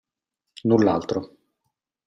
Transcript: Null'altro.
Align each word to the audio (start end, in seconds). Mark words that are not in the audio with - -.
Null'altro. 0.67 1.19